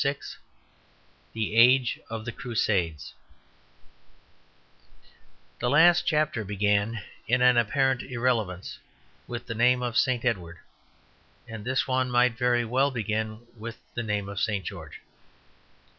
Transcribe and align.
VI 0.03 0.17
THE 1.33 1.55
AGE 1.55 1.99
OF 2.09 2.25
THE 2.25 2.31
CRUSADES 2.31 3.13
The 5.59 5.69
last 5.69 6.07
chapter 6.07 6.43
began, 6.43 7.03
in 7.27 7.43
an 7.43 7.55
apparent 7.55 8.01
irrelevance, 8.01 8.79
with 9.27 9.45
the 9.45 9.53
name 9.53 9.83
of 9.83 9.95
St. 9.99 10.25
Edward; 10.25 10.57
and 11.47 11.63
this 11.63 11.87
one 11.87 12.09
might 12.09 12.35
very 12.35 12.65
well 12.65 12.89
begin 12.89 13.45
with 13.55 13.77
the 13.93 14.01
name 14.01 14.27
of 14.27 14.39
St. 14.39 14.65
George. 14.65 15.01